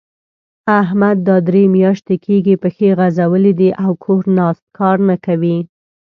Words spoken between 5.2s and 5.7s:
کوي.